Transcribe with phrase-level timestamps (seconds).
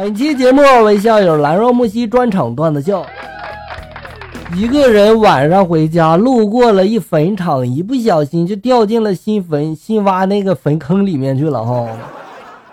[0.00, 3.04] 本期节目为校友兰若木兮专场段子秀。
[4.54, 11.88] 一个人晚上回家，路过了一坟场，一不小心就掉进了新坟新挖那个坟坑里面去了哈。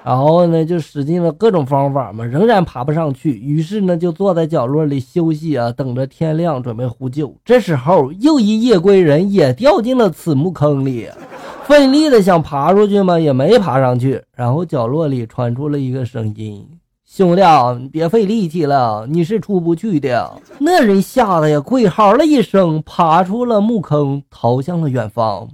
[0.04, 3.32] 然后呢，就使尽了各种方法嘛，仍然爬不上去。
[3.32, 7.36] 于是呢，就坐在角落里休息啊，等着天亮准备呼救。
[7.44, 11.10] 这时候，又一夜归人也掉进了此墓坑里，
[11.64, 14.22] 奋力的想爬出去嘛，也没爬上去。
[14.36, 16.64] 然后角落里传出了一个声音。
[17.16, 17.42] 兄弟，
[17.80, 20.34] 你别费力气了，你是出不去的。
[20.60, 25.48] 那人吓得呀，跪嚎了一声，爬出了墓坑，逃向了远方。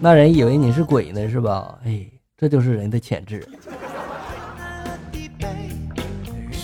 [0.00, 1.78] 那人以为你是鬼呢，是吧？
[1.84, 2.00] 哎，
[2.34, 3.46] 这就是人的潜质。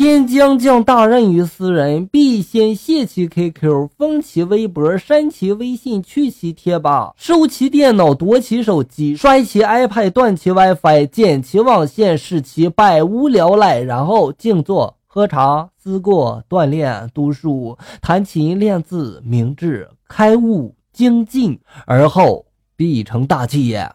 [0.01, 23.87] 天将降大任于斯人，必先卸其 QQ，封其微博，删其微信，去其贴吧，收其电脑，夺其手机，摔其 iPad，断其 WiFi，剪其网线，使其百无聊赖，然后静坐、喝茶、思过、锻炼、读书、弹琴、练字、明智、开悟、精进，而后必成大器也。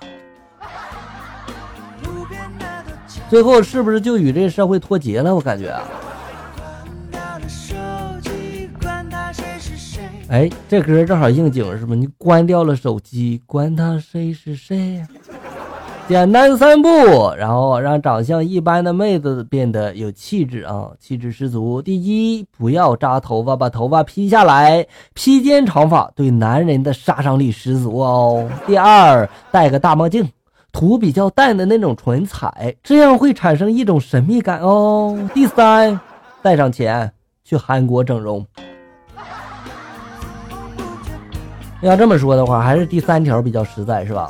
[3.35, 5.35] 最后是不是就与这社会脱节了？
[5.35, 5.75] 我感觉。
[10.29, 11.93] 哎，这歌正好应景，是吧？
[11.93, 15.05] 你关掉了手机，管他谁是谁？
[16.07, 16.87] 简单三步，
[17.37, 21.81] 然后让长相一般的妹子变得有气质啊，气质十足。
[21.81, 28.49] 第一，不要扎头发，把头发披下来，披肩长发对男人的杀伤力十足哦。
[28.65, 30.25] 第二，戴个大墨镜。
[30.75, 35.17] 涂比较淡的那种唇彩，这样会产生一种神秘感哦。
[35.33, 35.97] 第三，
[36.41, 37.13] 带上钱
[37.45, 38.45] 去韩国整容。
[41.79, 44.29] 要这么说的话，还是第三条比较实在，是吧？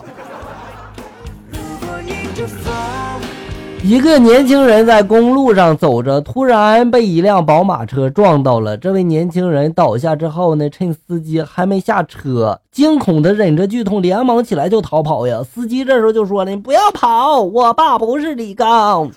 [3.88, 8.76] 一个年轻人在公路上走着，突然被一辆宝马车撞到了。
[8.76, 15.44] 这位年轻人倒下之后呢，趁司机还没下车，惊恐的忍着剧痛，连忙起来就逃跑呀。
[15.44, 19.08] 司机这时候就说了：“你不要跑，我爸不是李刚。”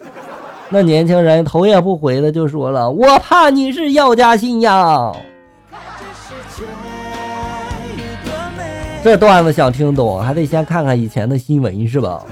[0.68, 5.10] 那年轻人头也不回的就说了：“我怕你是药家鑫呀。”
[9.02, 12.22] 这段子想听懂，还得先看看以前的新闻，是吧？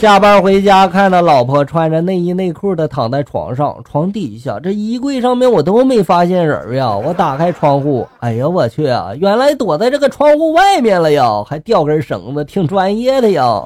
[0.00, 6.96] 下班回家，看到老婆穿着内衣内裤的躺在床上，床底下这衣柜上面我都没发现人呀。
[6.96, 13.62] 我打开窗户，哎呀，我去啊，原来躲在这个窗户外面了呀，还吊根绳子，挺专业的呀。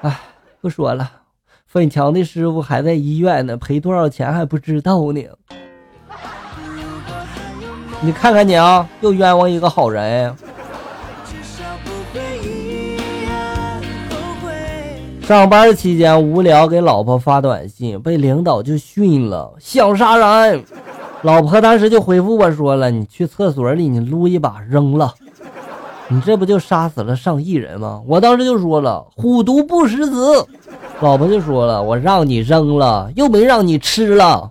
[0.00, 0.18] 哎，
[0.62, 1.10] 不说了，
[1.66, 5.22] 粉墙的师傅还在医院呢，赔多少钱还不知道呢。
[8.00, 10.34] 你看看你啊，又冤枉一个好人。
[15.30, 20.64] 上班期间无聊，给老婆发短信，被领导就训了，想杀人。
[21.22, 25.14] 老婆当时就回复我说了：“你去厕所里，你撸一把扔了，
[26.08, 30.44] 你这不就杀死了上亿人吗？”我当时就说了：“虎毒不食子。”
[30.98, 34.50] 老婆就说了：“我让你扔了，又没让你吃了。”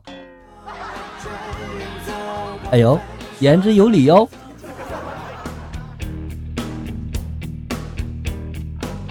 [2.72, 2.98] 哎呦，
[3.40, 4.26] 言之有理哟。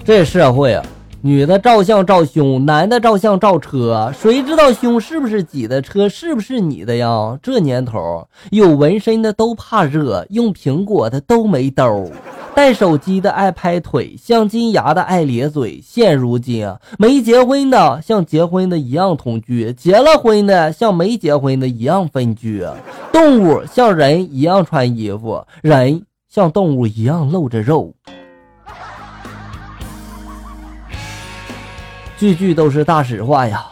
[0.03, 0.83] 这社会啊。
[1.21, 7.37] 女的照相照胸，男的照相照车，谁知道胸是不是挤的，车是不是你的呀？
[7.43, 12.09] 这年头，有纹身的都怕热，用苹果的都没兜，
[12.55, 15.81] 带手机的爱拍腿，镶金牙的爱咧嘴。
[15.83, 22.65] 现如今，没结婚的像结婚的一样同居，结了婚的像没结婚的一样分居。
[23.13, 27.93] 动物像人一样穿衣服，人像动物一样露着肉。
[32.19, 33.65] 句句都是大实话呀！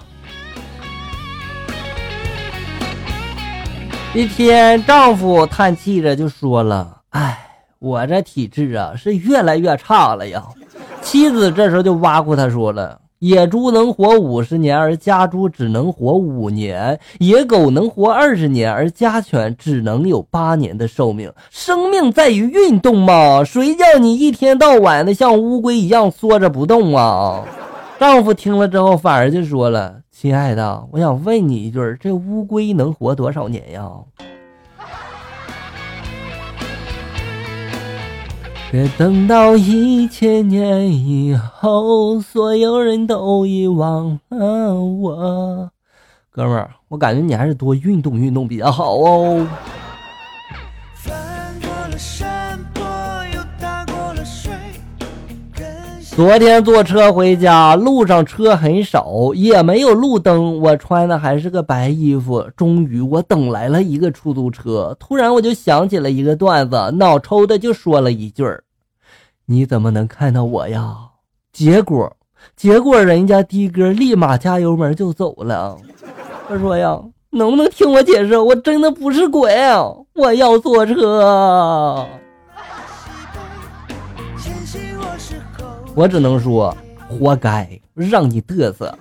[4.15, 7.37] 一天，丈夫叹气着就说了：“哎，
[7.81, 10.43] 我这体质啊，是越来越差了呀。
[11.03, 21.33] ”妻子这时候就挖苦他说了：“野猪能活五十年，而家猪只能活五年；野狗能活二十年，而家犬只能有八年的寿命。
[21.51, 27.43] 生命在于运动嘛，谁叫你一天到晚的像乌龟一样缩着不动啊？”
[27.99, 33.91] 丈夫听了之后，反而就说了：“亲爱的，我想问你一句，这乌龟能活多少年呀？”
[38.71, 45.71] 别等到一千年以后，所有人都遗忘了我。
[46.31, 49.47] 哥们儿，我感觉你还是多运动运动比较好哦。
[56.17, 60.59] 昨天坐车回家，路上车很少，也没有路灯。
[60.63, 62.43] 我穿的还是个白衣服。
[62.57, 64.97] 终于，我等来了一个出租车。
[64.99, 68.65] 突然，我就想起了一个段子，脑抽的就说了一句儿
[69.45, 70.97] ：“你怎么能看到我呀？”
[71.53, 72.11] 结果，
[72.57, 75.77] 结果人家的哥立马加油门就走了。
[76.49, 76.99] 他说呀
[77.29, 78.39] ：“能不能听我解释？
[78.39, 79.55] 我真的不是鬼，
[80.15, 82.07] 我要坐车。”
[85.97, 86.77] 我只能说，
[87.09, 88.95] 活该，让你嘚瑟。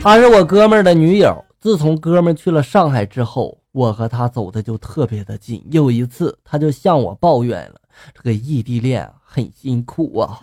[0.00, 1.44] 她是我哥们儿的女友。
[1.60, 5.62] 自从哥们儿去了上海之后，我和他走的就特别的近。
[5.70, 7.80] 有一次，他就向我抱怨了，
[8.14, 10.40] 这个异地恋很辛苦啊。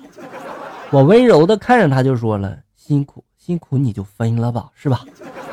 [0.92, 5.04] 我温柔的看着他，就说了：“辛苦辛苦，你就分了吧，是吧？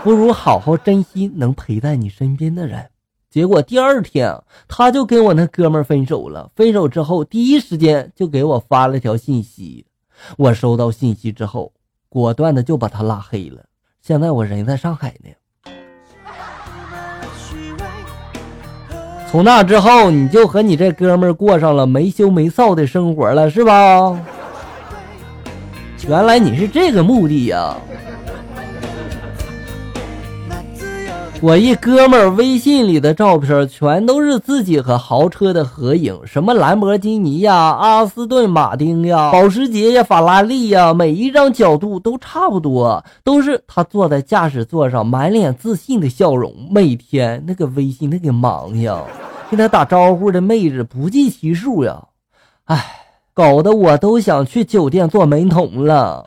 [0.04, 2.86] 不如好好珍惜能陪在你身边的人。”
[3.36, 4.34] 结果第二天，
[4.66, 6.50] 他就跟我那哥们分手了。
[6.56, 9.84] 分手之后，第一时间就给我发了条信息。
[10.38, 11.70] 我收到信息之后，
[12.08, 13.62] 果断的就把他拉黑了。
[14.00, 15.28] 现在我人在上海呢。
[19.30, 24.18] 从那之后，你就和你这哥们过上了没羞没臊的生活了，是吧？
[26.08, 27.76] 原来你是这个目的呀。
[31.42, 46.52] 我一哥们儿微信里的照片全都是自己和豪车的合影，什么兰博基尼呀、阿斯顿马丁呀、保时捷呀、法拉利呀，每一张角度都差不多，都是他坐在驾驶座上，满脸自信的笑容。
[46.70, 48.98] 每天那个微信那个忙呀，
[49.50, 52.02] 跟他打招呼的妹子不计其数呀，
[52.64, 52.82] 唉，
[53.34, 56.24] 搞得我都想去酒店做门童了。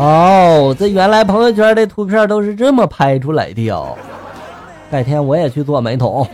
[0.00, 3.94] 哦，这原来朋友圈的图片都是这么拍出来的哦！
[4.90, 6.26] 改天我也去做美瞳。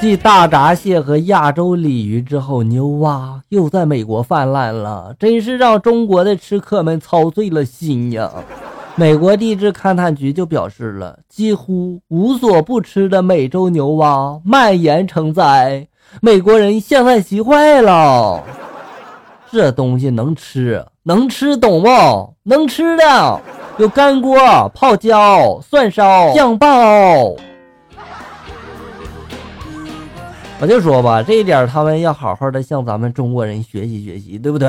[0.00, 8.30] 继大闸蟹和亚洲鲤鱼之后，牛蛙又在美国泛滥了，真是让中国的吃客们操碎了心呀！
[8.94, 15.88] 美国地质勘探局就表示了，几乎无所不吃的美洲牛蛙蔓延成灾。
[16.20, 18.42] 美国人现在急坏了，
[19.50, 22.34] 这东西能吃，能吃懂不？
[22.44, 23.40] 能吃的
[23.78, 24.36] 有干锅、
[24.74, 26.68] 泡椒、蒜烧、酱爆。
[30.60, 34.68] 我就说吧，这一点他们要好好的向咱们中国人学习学习，对不对？